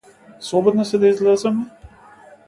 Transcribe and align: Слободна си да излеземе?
Слободна 0.39 0.85
си 0.85 0.99
да 0.99 1.07
излеземе? 1.07 1.61